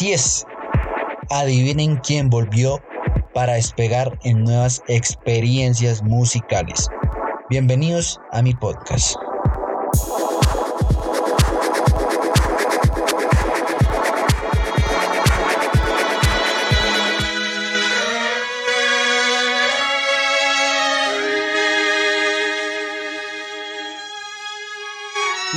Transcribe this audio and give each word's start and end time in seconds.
Así 0.00 0.12
es, 0.14 0.46
adivinen 1.28 1.98
quién 1.98 2.30
volvió 2.30 2.82
para 3.34 3.52
despegar 3.52 4.18
en 4.22 4.44
nuevas 4.44 4.82
experiencias 4.88 6.02
musicales. 6.02 6.88
Bienvenidos 7.50 8.18
a 8.32 8.40
mi 8.40 8.54
podcast. 8.54 9.14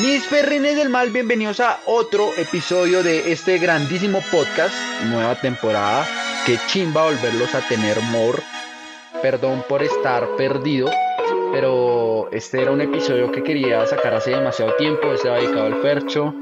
Mis 0.01 0.25
perrines 0.25 0.75
del 0.75 0.89
mal, 0.89 1.11
bienvenidos 1.11 1.59
a 1.59 1.79
otro 1.85 2.31
episodio 2.35 3.03
de 3.03 3.31
este 3.31 3.59
grandísimo 3.59 4.21
podcast, 4.31 4.73
nueva 5.03 5.35
temporada, 5.35 6.07
que 6.47 6.57
chimba 6.65 7.03
volverlos 7.03 7.53
a 7.53 7.61
tener 7.67 8.01
more. 8.11 8.41
Perdón 9.21 9.63
por 9.69 9.83
estar 9.83 10.35
perdido, 10.35 10.89
pero 11.51 12.27
este 12.31 12.63
era 12.63 12.71
un 12.71 12.81
episodio 12.81 13.31
que 13.31 13.43
quería 13.43 13.85
sacar 13.85 14.15
hace 14.15 14.31
demasiado 14.31 14.73
tiempo, 14.77 15.13
estaba 15.13 15.37
dedicado 15.37 15.67
al 15.67 15.81
Fercho, 15.83 16.33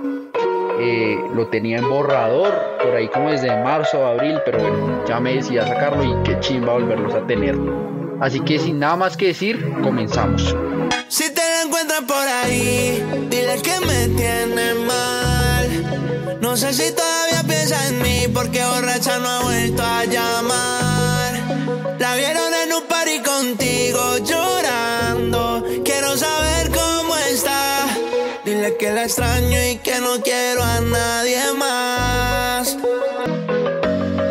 eh, 0.80 1.20
lo 1.36 1.48
tenía 1.48 1.80
en 1.80 1.90
borrador, 1.90 2.54
por 2.82 2.96
ahí 2.96 3.10
como 3.10 3.32
desde 3.32 3.50
marzo 3.62 4.00
o 4.00 4.06
abril, 4.06 4.40
pero 4.46 4.60
bueno, 4.60 5.04
ya 5.06 5.20
me 5.20 5.36
decidí 5.36 5.58
a 5.58 5.68
sacarlo 5.68 6.06
y 6.06 6.24
qué 6.24 6.40
chimba 6.40 6.72
volverlos 6.72 7.14
a 7.14 7.28
tener. 7.28 7.58
Así 8.22 8.40
que 8.40 8.60
sin 8.60 8.80
nada 8.80 8.96
más 8.96 9.18
que 9.18 9.28
decir, 9.28 9.74
comenzamos. 9.84 10.56
Si 11.10 11.34
te 11.34 11.42
encuentras 11.66 12.02
por 12.04 12.26
ahí, 12.26 13.04
que 13.62 13.80
me 13.80 14.08
tiene 14.10 14.74
mal. 14.74 16.40
No 16.42 16.58
sé 16.58 16.74
si 16.74 16.92
todavía 16.92 17.44
piensa 17.48 17.88
en 17.88 18.02
mí 18.02 18.28
porque 18.34 18.64
borracha 18.64 19.20
no 19.20 19.30
ha 19.30 19.44
vuelto 19.44 19.84
a 19.84 20.06
llamar. 20.06 21.34
La 22.00 22.16
vieron 22.16 22.54
en 22.66 22.74
un 22.74 22.84
party 22.88 23.20
contigo 23.22 24.18
llorando. 24.20 25.64
Quiero 25.84 26.18
saber 26.18 26.72
cómo 26.72 27.16
está. 27.32 27.86
Dile 28.46 28.76
que 28.78 28.92
la 28.92 29.04
extraño 29.04 29.58
y 29.72 29.78
que 29.78 30.00
no 30.00 30.22
quiero 30.22 30.64
a 30.64 30.82
nadie 30.82 31.54
más. 31.58 32.78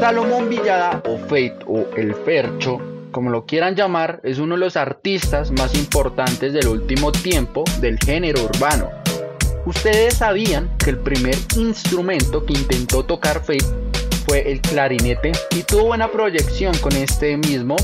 Salomón 0.01 0.49
Villada 0.49 1.03
o 1.07 1.19
Fate 1.19 1.59
o 1.67 1.87
El 1.97 2.15
Fercho 2.25 2.81
como 3.11 3.31
lo 3.31 3.45
quieran 3.45 3.75
llamar, 3.75 4.21
es 4.23 4.39
uno 4.39 4.55
de 4.55 4.61
los 4.61 4.77
artistas 4.77 5.51
más 5.51 5.75
importantes 5.75 6.53
del 6.53 6.69
último 6.69 7.11
tiempo 7.11 7.65
del 7.81 7.99
género 7.99 8.45
urbano. 8.45 9.00
Ustedes 9.67 10.15
sabían 10.15 10.75
que 10.79 10.91
el 10.91 10.99
primer 10.99 11.37
instrumento 11.57 12.47
que 12.47 12.55
intentó 12.55 13.05
tocar 13.05 13.41
Fate 13.45 13.67
fue 14.27 14.51
el 14.51 14.61
clarinete 14.63 15.33
y 15.55 15.63
tuvo 15.63 15.89
buena 15.89 16.11
proyección 16.11 16.77
con 16.79 16.97
este 16.97 17.37
mismo 17.37 17.77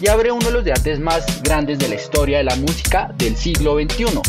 y 0.00 0.08
abre 0.08 0.30
uno 0.30 0.46
de 0.46 0.52
los 0.52 0.64
debates 0.64 1.00
más 1.00 1.42
grandes 1.42 1.80
de 1.80 1.88
la 1.88 1.96
historia 1.96 2.38
de 2.38 2.44
la 2.44 2.54
música 2.54 3.12
del 3.16 3.36
siglo 3.36 3.74
XXI. 3.74 4.20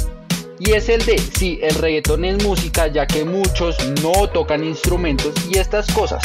Y 0.60 0.72
es 0.72 0.90
el 0.90 1.06
de 1.06 1.20
si 1.20 1.60
el 1.62 1.76
reggaetón 1.76 2.26
es 2.26 2.44
música 2.44 2.88
ya 2.88 3.06
que 3.06 3.24
muchos 3.24 3.78
no 4.02 4.28
tocan 4.28 4.64
instrumentos 4.64 5.34
y 5.48 5.60
estas 5.60 5.92
cosas. 5.94 6.24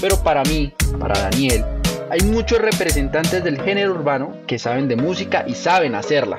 Pero 0.00 0.22
para 0.22 0.44
mí, 0.44 0.72
para 1.00 1.18
Daniel, 1.18 1.64
hay 2.10 2.20
muchos 2.20 2.60
representantes 2.60 3.42
del 3.42 3.60
género 3.60 3.92
urbano 3.92 4.36
que 4.46 4.60
saben 4.60 4.86
de 4.86 4.94
música 4.94 5.44
y 5.48 5.54
saben 5.54 5.96
hacerla. 5.96 6.36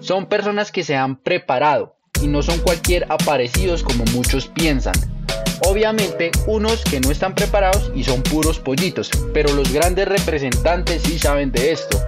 Son 0.00 0.26
personas 0.26 0.72
que 0.72 0.82
se 0.82 0.96
han 0.96 1.16
preparado 1.16 1.95
y 2.22 2.26
no 2.26 2.42
son 2.42 2.58
cualquier 2.60 3.06
aparecidos 3.10 3.82
como 3.82 4.04
muchos 4.12 4.46
piensan. 4.48 4.94
Obviamente 5.66 6.30
unos 6.46 6.84
que 6.84 7.00
no 7.00 7.10
están 7.10 7.34
preparados 7.34 7.90
y 7.94 8.04
son 8.04 8.22
puros 8.22 8.58
pollitos, 8.58 9.10
pero 9.32 9.52
los 9.54 9.72
grandes 9.72 10.06
representantes 10.06 11.02
sí 11.02 11.18
saben 11.18 11.50
de 11.50 11.72
esto. 11.72 11.98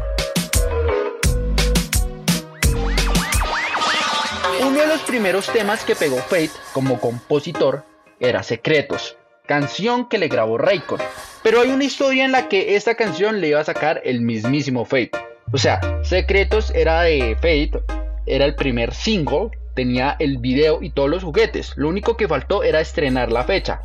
Uno 4.61 4.81
de 4.81 4.87
los 4.87 5.01
primeros 5.03 5.47
temas 5.47 5.83
que 5.85 5.97
pegó 5.97 6.19
Fate 6.19 6.51
como 6.73 7.01
compositor 7.01 7.85
era 8.21 8.43
Secretos, 8.43 9.17
canción 9.47 10.09
que 10.09 10.19
le 10.19 10.29
grabó 10.29 10.59
Raycon. 10.59 11.01
Pero 11.43 11.61
hay 11.61 11.71
una 11.71 11.85
historia 11.85 12.25
en 12.25 12.33
la 12.33 12.49
que 12.49 12.77
esta 12.77 12.95
canción 12.95 13.41
le 13.41 13.49
iba 13.49 13.61
a 13.61 13.65
sacar 13.65 14.03
el 14.05 14.21
mismísimo 14.21 14.85
Fate. 14.85 15.13
O 15.53 15.59
sea, 15.59 15.81
Secretos 16.03 16.71
era 16.75 17.03
de 17.03 17.35
Fate, 17.37 17.81
era 18.27 18.45
el 18.45 18.55
primer 18.55 18.93
single, 18.93 19.51
tenía 19.79 20.17
el 20.19 20.39
video 20.39 20.83
y 20.83 20.91
todos 20.91 21.09
los 21.09 21.23
juguetes. 21.23 21.73
Lo 21.77 21.89
único 21.89 22.17
que 22.17 22.27
faltó 22.27 22.65
era 22.65 22.81
estrenar 22.81 23.31
la 23.31 23.45
fecha. 23.45 23.81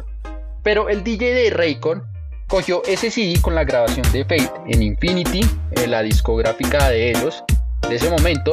Pero 0.64 0.90
el 0.90 1.04
DJ 1.04 1.36
de 1.36 1.50
Raycon 1.52 2.02
cogió 2.48 2.82
ese 2.86 3.12
CD 3.12 3.40
con 3.40 3.54
la 3.54 3.64
grabación 3.64 4.12
de 4.12 4.24
Fate 4.24 4.52
en 4.70 4.82
Infinity, 4.82 5.42
en 5.70 5.92
la 5.92 6.02
discográfica 6.02 6.90
de 6.90 7.12
ellos, 7.12 7.44
de 7.88 7.96
ese 7.98 8.10
momento. 8.10 8.50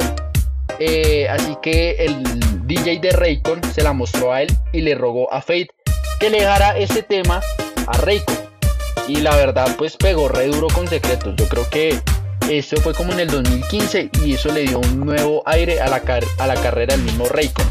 Eh, 0.77 1.27
así 1.29 1.57
que 1.63 1.95
el 1.97 2.21
DJ 2.67 2.99
de 2.99 3.09
Raycon 3.09 3.59
se 3.73 3.81
la 3.81 3.93
mostró 3.93 4.31
a 4.31 4.43
él 4.43 4.55
y 4.71 4.81
le 4.81 4.93
rogó 4.93 5.33
a 5.33 5.41
Fate 5.41 5.69
que 6.19 6.29
le 6.29 6.41
dejara 6.41 6.77
ese 6.77 7.01
tema 7.01 7.41
a 7.87 7.97
Raycon. 7.97 8.37
Y 9.07 9.15
la 9.15 9.35
verdad, 9.35 9.67
pues 9.79 9.97
pegó 9.97 10.27
re 10.29 10.45
duro 10.45 10.67
con 10.67 10.87
secretos. 10.87 11.33
Yo 11.37 11.47
creo 11.47 11.67
que 11.71 11.99
esto 12.49 12.79
fue 12.81 12.93
como 12.93 13.13
en 13.13 13.19
el 13.19 13.27
2015 13.27 14.09
y 14.23 14.33
eso 14.33 14.51
le 14.51 14.61
dio 14.61 14.79
un 14.79 15.01
nuevo 15.01 15.43
aire 15.45 15.79
a 15.81 15.87
la, 15.89 16.01
a 16.39 16.47
la 16.47 16.55
carrera 16.55 16.95
del 16.95 17.03
mismo 17.03 17.25
Raycon. 17.25 17.65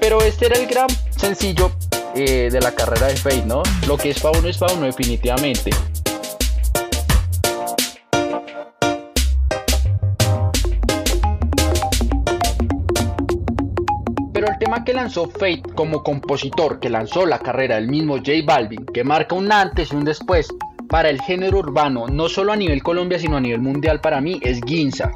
Pero 0.00 0.20
este 0.22 0.46
era 0.46 0.58
el 0.58 0.66
gran 0.66 0.88
sencillo 1.16 1.72
eh, 2.14 2.48
de 2.50 2.60
la 2.60 2.72
carrera 2.72 3.08
de 3.08 3.16
Fate, 3.16 3.44
¿no? 3.46 3.62
Lo 3.86 3.96
que 3.96 4.10
es 4.10 4.20
para 4.20 4.38
uno 4.38 4.48
es 4.48 4.58
para 4.58 4.74
uno 4.74 4.86
definitivamente. 4.86 5.70
el 14.54 14.58
tema 14.58 14.84
que 14.84 14.92
lanzó 14.92 15.28
Fate 15.28 15.62
como 15.74 16.02
compositor, 16.02 16.78
que 16.78 16.90
lanzó 16.90 17.26
la 17.26 17.38
carrera 17.38 17.76
del 17.76 17.88
mismo 17.88 18.18
J 18.18 18.32
Balvin, 18.44 18.84
que 18.86 19.02
marca 19.04 19.34
un 19.34 19.50
antes 19.50 19.92
y 19.92 19.96
un 19.96 20.04
después 20.04 20.48
para 20.94 21.10
el 21.10 21.20
género 21.22 21.58
urbano, 21.58 22.06
no 22.06 22.28
solo 22.28 22.52
a 22.52 22.56
nivel 22.56 22.80
Colombia, 22.80 23.18
sino 23.18 23.36
a 23.36 23.40
nivel 23.40 23.60
mundial 23.60 24.00
para 24.00 24.20
mí, 24.20 24.38
es 24.40 24.60
Ginza. 24.64 25.10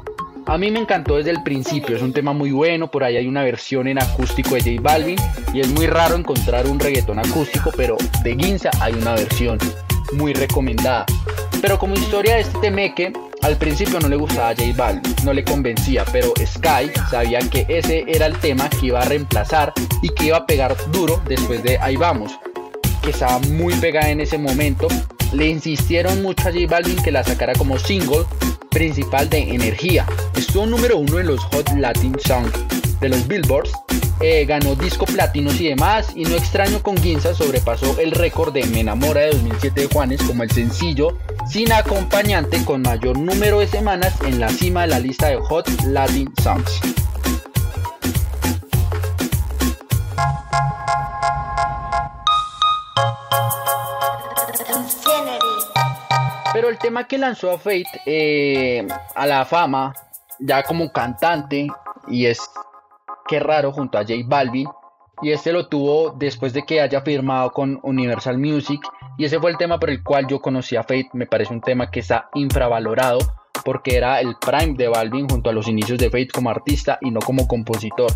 A 0.45 0.57
mí 0.57 0.69
me 0.71 0.79
encantó 0.79 1.15
desde 1.15 1.31
el 1.31 1.41
principio, 1.41 1.95
es 1.95 2.01
un 2.01 2.11
tema 2.11 2.33
muy 2.33 2.51
bueno, 2.51 2.91
por 2.91 3.01
ahí 3.01 3.15
hay 3.15 3.27
una 3.27 3.43
versión 3.43 3.87
en 3.87 3.97
acústico 3.97 4.55
de 4.55 4.75
J 4.75 4.81
Balvin 4.81 5.17
y 5.53 5.61
es 5.61 5.69
muy 5.69 5.87
raro 5.87 6.17
encontrar 6.17 6.67
un 6.67 6.81
reggaetón 6.81 7.17
acústico, 7.19 7.71
pero 7.77 7.95
de 8.25 8.35
Ginza 8.35 8.71
hay 8.81 8.91
una 8.91 9.15
versión 9.15 9.57
muy 10.11 10.33
recomendada. 10.33 11.05
Pero 11.61 11.79
como 11.79 11.93
historia 11.93 12.35
de 12.35 12.41
este 12.41 12.59
temeque, 12.59 13.13
al 13.41 13.55
principio 13.55 14.01
no 14.01 14.09
le 14.09 14.17
gustaba 14.17 14.49
J 14.49 14.73
Balvin, 14.75 15.15
no 15.23 15.31
le 15.31 15.45
convencía, 15.45 16.03
pero 16.11 16.33
Sky 16.45 16.91
sabía 17.09 17.39
que 17.39 17.65
ese 17.69 18.03
era 18.05 18.25
el 18.25 18.37
tema 18.39 18.69
que 18.69 18.87
iba 18.87 18.99
a 18.99 19.05
reemplazar 19.05 19.71
y 20.01 20.09
que 20.09 20.25
iba 20.25 20.39
a 20.39 20.45
pegar 20.45 20.75
duro 20.91 21.21
después 21.25 21.63
de 21.63 21.79
Ahí 21.79 21.95
Vamos, 21.95 22.37
que 23.01 23.11
estaba 23.11 23.39
muy 23.39 23.73
pegada 23.75 24.09
en 24.09 24.19
ese 24.19 24.37
momento. 24.37 24.89
Le 25.33 25.47
insistieron 25.47 26.21
mucho 26.21 26.47
a 26.47 26.51
J 26.51 26.65
Balvin 26.67 27.01
que 27.01 27.11
la 27.11 27.23
sacara 27.23 27.53
como 27.53 27.77
single 27.77 28.25
principal 28.69 29.29
de 29.29 29.39
Energía. 29.53 30.05
Estuvo 30.35 30.65
número 30.65 30.97
uno 30.97 31.19
en 31.19 31.27
los 31.27 31.39
Hot 31.45 31.69
Latin 31.77 32.15
Songs 32.19 32.51
de 32.99 33.09
los 33.09 33.27
Billboards 33.27 33.71
eh, 34.21 34.43
ganó 34.45 34.75
disco 34.75 35.05
platinos 35.05 35.61
y 35.61 35.69
demás, 35.69 36.11
y 36.13 36.23
no 36.23 36.35
extraño 36.35 36.83
con 36.83 36.97
Ginza 36.97 37.33
sobrepasó 37.33 37.97
el 38.01 38.11
récord 38.11 38.53
de 38.53 38.65
Me 38.65 38.81
enamora 38.81 39.21
de 39.21 39.31
2007 39.31 39.81
de 39.81 39.87
Juanes 39.87 40.21
como 40.23 40.43
el 40.43 40.51
sencillo 40.51 41.17
sin 41.49 41.71
acompañante 41.71 42.63
con 42.65 42.81
mayor 42.81 43.17
número 43.17 43.59
de 43.59 43.67
semanas 43.67 44.13
en 44.25 44.41
la 44.41 44.49
cima 44.49 44.81
de 44.81 44.87
la 44.87 44.99
lista 44.99 45.29
de 45.29 45.37
Hot 45.37 45.69
Latin 45.85 46.29
Songs. 46.43 46.81
El 56.69 56.77
tema 56.77 57.07
que 57.07 57.17
lanzó 57.17 57.51
a 57.51 57.57
Fate 57.57 57.83
eh, 58.05 58.87
a 59.15 59.25
la 59.25 59.43
fama, 59.43 59.91
ya 60.39 60.61
como 60.61 60.91
cantante, 60.91 61.67
y 62.07 62.27
es 62.27 62.39
Qué 63.29 63.39
raro 63.39 63.71
junto 63.71 63.99
a 63.99 64.01
J 64.01 64.13
Balvin 64.25 64.67
y 65.21 65.31
este 65.31 65.53
lo 65.53 65.67
tuvo 65.67 66.15
después 66.17 66.51
de 66.51 66.63
que 66.63 66.81
haya 66.81 67.01
firmado 67.01 67.51
con 67.51 67.79
Universal 67.83 68.39
Music 68.39 68.81
y 69.19 69.25
ese 69.25 69.39
fue 69.39 69.51
el 69.51 69.57
tema 69.57 69.79
por 69.79 69.91
el 69.91 70.01
cual 70.01 70.25
yo 70.27 70.41
conocí 70.41 70.75
a 70.75 70.81
Fate, 70.81 71.09
me 71.13 71.27
parece 71.27 71.53
un 71.53 71.61
tema 71.61 71.91
que 71.91 71.99
está 71.99 72.29
infravalorado 72.33 73.19
porque 73.63 73.97
era 73.97 74.19
el 74.19 74.35
prime 74.37 74.73
de 74.75 74.87
Balvin 74.87 75.29
junto 75.29 75.51
a 75.51 75.53
los 75.53 75.67
inicios 75.67 75.99
de 75.99 76.09
Fate 76.09 76.29
como 76.33 76.49
artista 76.49 76.97
y 77.01 77.11
no 77.11 77.19
como 77.19 77.47
compositor. 77.47 78.11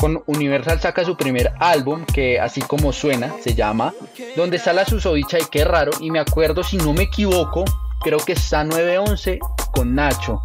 Con 0.00 0.22
Universal 0.26 0.80
saca 0.80 1.04
su 1.04 1.16
primer 1.16 1.52
álbum 1.60 2.04
que 2.06 2.40
así 2.40 2.60
como 2.62 2.92
suena 2.92 3.34
se 3.38 3.54
llama 3.54 3.94
Donde 4.34 4.56
está 4.56 4.72
la 4.72 4.86
susodicha 4.86 5.38
y 5.38 5.44
qué 5.50 5.64
raro 5.64 5.92
y 6.00 6.10
me 6.10 6.18
acuerdo 6.18 6.64
si 6.64 6.76
no 6.78 6.92
me 6.92 7.04
equivoco 7.04 7.64
creo 8.02 8.18
que 8.18 8.32
está 8.32 8.64
9-11 8.64 9.38
con 9.72 9.94
Nacho. 9.94 10.42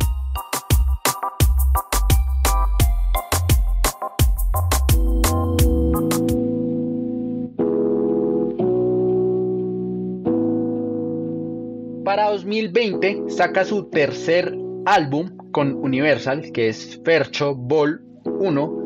Para 12.04 12.30
2020 12.32 13.24
saca 13.30 13.66
su 13.66 13.90
tercer 13.90 14.56
álbum 14.86 15.36
con 15.52 15.74
Universal, 15.76 16.52
que 16.52 16.70
es 16.70 17.02
Fercho 17.04 17.56
Ball 17.56 18.02
1 18.26 18.86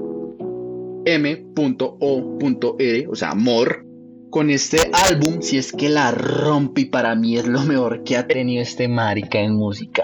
M.O.R, 1.05 1.47
o 3.07 3.15
sea, 3.15 3.33
Mor. 3.33 3.88
Con 4.29 4.51
este 4.51 4.91
álbum, 4.93 5.41
si 5.41 5.57
es 5.57 5.71
que 5.71 5.89
la 5.89 6.11
rompe 6.11 6.85
para 6.85 7.15
mí 7.15 7.35
es 7.37 7.47
lo 7.47 7.61
mejor 7.61 8.03
que 8.03 8.15
ha 8.15 8.27
tenido 8.27 8.61
este 8.61 8.87
marica 8.87 9.39
en 9.39 9.55
música. 9.55 10.03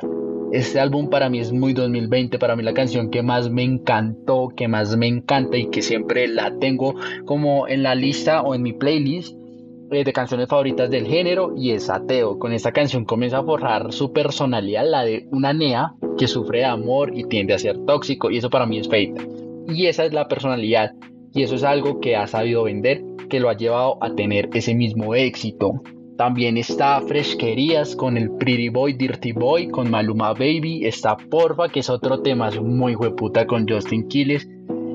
Este 0.51 0.80
álbum 0.80 1.12
para 1.12 1.30
mí 1.30 1.39
es 1.39 1.51
muy 1.51 1.74
2020, 1.74 2.39
para 2.39 2.56
mí 2.56 2.63
la 2.63 2.74
canción 2.74 3.12
que 3.12 3.22
más 3.22 3.51
me 3.51 3.62
encantó, 3.62 4.50
que 4.56 4.68
más 4.68 4.98
me 4.98 5.06
encanta 5.06 5.57
y 5.57 5.68
que 5.68 5.83
siempre 5.83 6.27
la 6.27 6.57
tengo 6.57 6.95
como 7.25 7.68
en 7.68 7.83
la 7.83 7.94
lista 7.94 8.42
o 8.42 8.56
en 8.56 8.63
mi 8.63 8.74
playlist 8.74 9.38
eh, 9.92 10.04
de 10.04 10.13
canciones 10.13 10.48
favoritas 10.48 10.89
del 10.89 11.06
género 11.06 11.54
y 11.56 11.71
es 11.71 11.88
ateo. 11.92 12.39
Con 12.39 12.51
esta 12.51 12.71
canción 12.71 13.06
comienza 13.06 13.38
a 13.38 13.44
forjar 13.44 13.94
su 13.94 14.12
personalidad, 14.12 14.89
la 14.89 15.04
de 15.04 15.28
una 15.30 15.54
nea 15.54 15.94
que 16.18 16.28
sufre 16.28 16.60
de 16.60 16.66
amor 16.66 17.16
y 17.16 17.25
tiende 17.25 17.54
a 17.54 17.60
ser 17.60 17.78
tóxico 17.86 18.31
y 18.31 18.38
eso 18.38 18.50
para 18.50 18.66
mí 18.66 18.80
es 18.80 18.88
Fate. 18.88 19.13
Y 19.68 19.86
esa 19.86 20.04
es 20.04 20.13
la 20.13 20.28
personalidad 20.28 20.94
y 21.31 21.44
eso 21.44 21.54
es 21.54 21.63
algo 21.63 22.00
que 22.00 22.16
ha 22.16 22.25
sabido 22.25 22.63
vender, 22.63 23.04
que 23.27 23.39
lo 23.39 23.50
ha 23.50 23.57
llevado 23.57 23.98
a 24.01 24.13
tener 24.13 24.50
ese 24.54 24.74
mismo 24.74 25.16
éxito. 25.16 25.81
También 26.18 26.57
está 26.57 27.01
Fresquerías 27.01 27.95
con 27.95 28.16
el 28.16 28.31
Pretty 28.31 28.69
Boy, 28.69 28.94
Dirty 28.94 29.33
Boy, 29.33 29.68
con 29.68 29.92
Maluma 29.92 30.31
Baby. 30.31 30.86
Está 30.86 31.18
Porfa, 31.18 31.68
que 31.68 31.81
es 31.81 31.89
otro 31.89 32.22
tema 32.22 32.50
muy 32.62 32.95
hueputa 32.95 33.45
con 33.45 33.68
Justin 33.68 34.07
Quiles. 34.07 34.48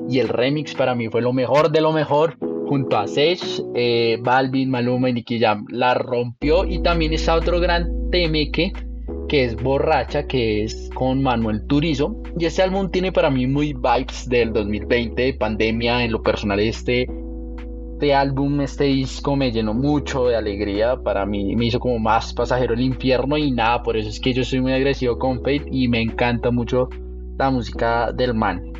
Y 0.09 0.19
el 0.19 0.29
remix 0.29 0.73
para 0.73 0.95
mí 0.95 1.09
fue 1.09 1.21
lo 1.21 1.31
mejor 1.31 1.71
de 1.71 1.81
lo 1.81 1.91
mejor 1.91 2.37
junto 2.67 2.97
a 2.97 3.07
Sage, 3.07 3.61
eh, 3.75 4.17
Balvin, 4.21 4.71
Maluma 4.71 5.09
y 5.09 5.13
Nicky 5.13 5.39
Jam. 5.39 5.65
La 5.69 5.93
rompió 5.93 6.65
y 6.65 6.79
también 6.79 7.13
está 7.13 7.35
otro 7.35 7.59
gran 7.59 8.09
temeque 8.09 8.73
que 9.31 9.45
es 9.45 9.55
Borracha, 9.55 10.27
que 10.27 10.63
es 10.63 10.89
con 10.93 11.21
Manuel 11.21 11.65
Turizo. 11.67 12.21
Y 12.37 12.45
este 12.45 12.63
álbum 12.63 12.91
tiene 12.91 13.11
para 13.11 13.29
mí 13.29 13.47
muy 13.47 13.73
vibes 13.73 14.27
del 14.27 14.51
2020, 14.51 15.21
de 15.21 15.33
pandemia. 15.35 16.03
En 16.03 16.11
lo 16.11 16.21
personal, 16.21 16.59
este, 16.59 17.07
este 18.01 18.15
álbum, 18.15 18.61
este 18.61 18.85
disco 18.85 19.35
me 19.35 19.51
llenó 19.51 19.75
mucho 19.75 20.25
de 20.25 20.35
alegría. 20.35 20.97
Para 21.03 21.23
mí 21.23 21.55
me 21.55 21.65
hizo 21.65 21.79
como 21.79 21.99
más 21.99 22.33
pasajero 22.33 22.73
el 22.73 22.81
infierno 22.81 23.37
y 23.37 23.51
nada, 23.51 23.83
por 23.83 23.95
eso 23.95 24.09
es 24.09 24.19
que 24.19 24.33
yo 24.33 24.43
soy 24.43 24.59
muy 24.59 24.73
agresivo 24.73 25.19
con 25.19 25.37
Fate 25.37 25.65
y 25.69 25.87
me 25.87 26.01
encanta 26.01 26.49
mucho 26.49 26.89
la 27.37 27.51
música 27.51 28.11
del 28.11 28.33
man. 28.33 28.73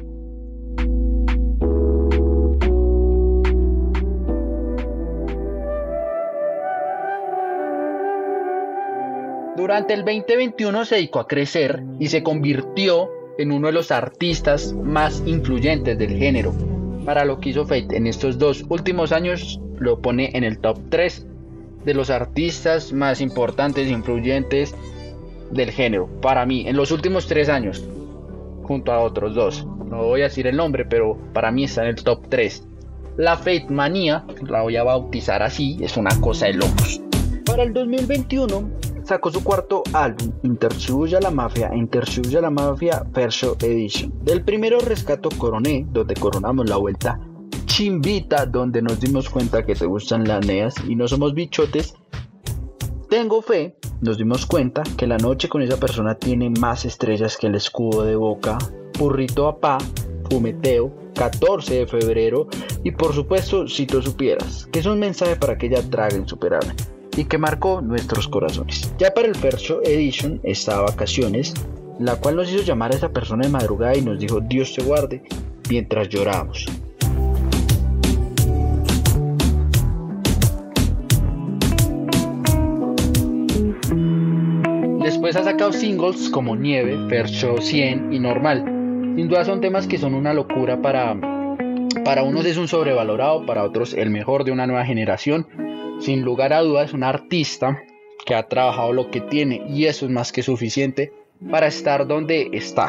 Durante 9.56 9.94
el 9.94 10.04
2021 10.04 10.84
se 10.84 10.96
dedicó 10.96 11.20
a 11.20 11.28
crecer 11.28 11.84
y 12.00 12.08
se 12.08 12.24
convirtió 12.24 13.08
en 13.38 13.52
uno 13.52 13.68
de 13.68 13.74
los 13.74 13.92
artistas 13.92 14.74
más 14.74 15.22
influyentes 15.28 15.96
del 16.00 16.18
género. 16.18 16.71
Para 17.06 17.26
lo 17.26 17.40
que 17.40 17.50
hizo 17.50 17.66
Fate 17.66 17.98
en 17.98 18.08
estos 18.08 18.38
dos 18.38 18.64
últimos 18.70 19.12
años, 19.12 19.60
lo 19.80 20.00
pone 20.02 20.30
en 20.34 20.44
el 20.44 20.60
top 20.60 20.80
3 20.90 21.26
de 21.86 21.94
los 21.94 22.10
artistas 22.10 22.94
más 22.94 23.22
importantes 23.22 23.88
e 23.88 23.92
influyentes 23.92 24.76
del 25.50 25.72
género. 25.72 26.08
Para 26.22 26.46
mí, 26.46 26.68
en 26.68 26.78
los 26.78 26.92
últimos 26.92 27.28
3 27.28 27.50
años, 27.50 27.84
junto 28.64 28.92
a 28.92 29.00
otros 29.00 29.36
dos. 29.36 29.66
No 29.90 30.04
voy 30.04 30.22
a 30.22 30.26
decir 30.26 30.48
el 30.48 30.56
nombre, 30.56 30.86
pero 30.86 31.18
para 31.34 31.52
mí 31.52 31.66
está 31.66 31.82
en 31.82 31.90
el 31.90 31.96
top 31.96 32.28
3. 32.30 32.68
La 33.18 33.36
Fate 33.36 33.66
Manía, 33.70 34.24
la 34.48 34.62
voy 34.62 34.78
a 34.78 34.84
bautizar 34.84 35.44
así, 35.44 35.78
es 35.82 35.98
una 35.98 36.12
cosa 36.22 36.46
de 36.46 36.54
locos. 36.54 37.02
Para 37.46 37.64
el 37.64 37.74
2021 37.74 38.81
sacó 39.12 39.30
su 39.30 39.44
cuarto 39.44 39.84
álbum, 39.92 40.32
Intersuya 40.44 41.20
la 41.20 41.32
Mafia, 41.32 41.70
Intersuya 41.76 42.40
la 42.40 42.50
Mafia 42.50 43.04
Perso 43.14 43.58
Edition. 43.60 44.14
Del 44.24 44.46
primero 44.46 44.80
rescato 44.80 45.28
Coroné, 45.38 45.86
donde 45.92 46.14
coronamos 46.14 46.70
la 46.70 46.78
vuelta. 46.78 47.20
Chimbita, 47.66 48.46
donde 48.46 48.82
nos 48.82 49.02
dimos 49.02 49.30
cuenta 49.30 49.66
que 49.66 49.76
te 49.76 49.86
gustan 49.86 50.24
las 50.24 50.46
neas 50.48 50.76
y 50.88 50.96
no 50.96 51.10
somos 51.10 51.34
bichotes. 51.34 51.94
Tengo 53.10 53.42
fe, 53.42 53.76
nos 54.00 54.18
dimos 54.18 54.46
cuenta 54.46 54.82
que 54.96 55.08
la 55.08 55.18
noche 55.18 55.50
con 55.50 55.62
esa 55.62 55.76
persona 55.76 56.16
tiene 56.16 56.50
más 56.50 56.86
estrellas 56.86 57.36
que 57.36 57.48
el 57.48 57.56
escudo 57.56 58.04
de 58.04 58.16
boca. 58.16 58.60
Purrito 58.98 59.50
a 59.50 59.60
pa, 59.60 59.78
fumeteo, 60.30 60.90
14 61.16 61.80
de 61.80 61.86
febrero 61.86 62.48
y 62.86 62.92
por 62.92 63.14
supuesto 63.14 63.68
si 63.68 63.86
tú 63.86 64.02
supieras, 64.02 64.70
que 64.72 64.80
es 64.80 64.86
un 64.86 65.00
mensaje 65.00 65.36
para 65.36 65.58
que 65.58 65.66
ella 65.66 65.84
trague 65.90 66.16
insuperable 66.16 66.74
y 67.18 67.26
que 67.26 67.38
marcó 67.38 67.82
nuestros 67.82 68.28
corazones. 68.28 68.94
Ya 68.98 69.14
para 69.14 69.28
el 69.28 69.34
Percho 69.36 69.82
Edition 69.84 70.40
está 70.44 70.82
Vacaciones, 70.82 71.54
la 72.00 72.16
cual 72.16 72.36
nos 72.38 72.52
hizo 72.52 72.64
llamar 72.64 72.92
a 72.92 72.96
esa 72.96 73.10
persona 73.10 73.44
de 73.44 73.50
madrugada 73.50 73.96
y 73.96 74.02
nos 74.02 74.20
dijo 74.20 74.40
Dios 74.40 74.74
te 74.74 74.84
guarde 74.84 75.24
mientras 75.70 76.10
llorábamos. 76.10 76.66
Después 85.04 85.36
ha 85.36 85.44
sacado 85.44 85.74
singles 85.74 86.30
como 86.30 86.56
Nieve, 86.56 86.98
Percho 87.10 87.60
100 87.60 88.14
y 88.14 88.20
Normal. 88.20 88.64
Sin 89.16 89.28
duda 89.28 89.44
son 89.44 89.60
temas 89.60 89.86
que 89.86 89.98
son 89.98 90.14
una 90.14 90.34
locura 90.34 90.82
para, 90.82 91.16
para 92.06 92.24
unos 92.24 92.46
es 92.46 92.58
un 92.58 92.68
sobrevalorado, 92.68 93.46
para 93.46 93.64
otros 93.64 93.94
el 93.94 94.10
mejor 94.10 94.46
de 94.46 94.52
una 94.52 94.68
nueva 94.68 94.86
generación 94.86 95.48
sin 96.02 96.24
lugar 96.24 96.52
a 96.52 96.62
dudas, 96.62 96.90
es 96.90 96.94
un 96.94 97.04
artista 97.04 97.82
que 98.26 98.36
ha 98.36 98.48
trabajado 98.48 98.94
lo 98.94 99.10
que 99.10 99.22
tiene 99.22 99.64
y 99.70 99.86
eso 99.86 100.06
es 100.06 100.12
más 100.12 100.32
que 100.32 100.44
suficiente 100.44 101.14
para 101.50 101.68
estar 101.68 102.08
donde 102.08 102.50
está, 102.54 102.88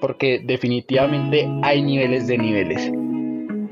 porque 0.00 0.40
definitivamente 0.44 1.48
hay 1.62 1.82
niveles 1.82 2.26
de 2.26 2.38
niveles. 2.38 2.92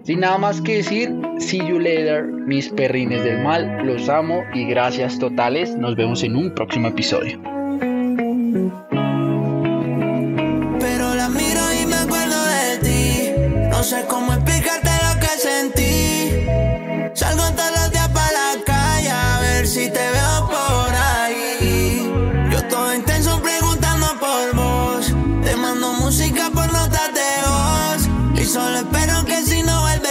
Sin 0.05 0.21
nada 0.21 0.39
más 0.39 0.61
que 0.61 0.77
decir, 0.79 1.13
see 1.39 1.59
you 1.59 1.79
later, 1.79 2.25
mis 2.25 2.69
perrines 2.71 3.23
del 3.23 3.43
mal, 3.43 3.87
los 3.87 4.09
amo 4.09 4.43
y 4.53 4.65
gracias 4.65 5.19
totales, 5.19 5.77
nos 5.77 5.95
vemos 5.95 6.23
en 6.25 6.37
un 6.37 6.53
próximo 6.55 6.89
episodio. 6.89 7.41
Pero 10.81 11.15
la 11.15 11.29
miro 11.29 11.61
y 11.81 11.87
me 11.87 11.95
acuerdo 11.95 12.45
de 12.45 12.79
ti, 12.83 13.69
no 13.71 13.83
sé 13.85 14.05
cómo 14.09 14.33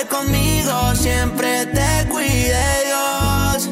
conmigo, 0.08 0.96
siempre 0.96 1.66
te 1.68 2.08
cuide 2.10 2.64
Dios. 2.86 3.70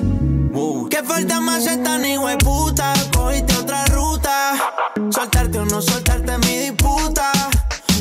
Uh, 0.53 0.87
que 0.89 1.03
falta 1.03 1.39
más 1.39 1.65
esta 1.65 1.97
ni 1.97 2.17
puta. 2.37 2.93
Cogiste 3.15 3.55
otra 3.55 3.85
ruta. 3.87 4.55
Soltarte 5.09 5.59
o 5.59 5.65
no 5.65 5.81
soltarte 5.81 6.37
mi 6.39 6.57
disputa. 6.57 7.31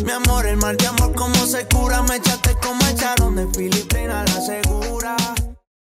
Mi 0.05 0.13
amor, 0.13 0.47
el 0.47 0.57
mal 0.57 0.77
de 0.77 0.87
amor, 0.87 1.15
como 1.15 1.47
se 1.47 1.67
cura. 1.69 2.03
Me 2.03 2.17
echaste 2.17 2.55
como 2.63 2.81
echaron 2.89 3.37
de 3.37 3.47
segura. 3.53 3.88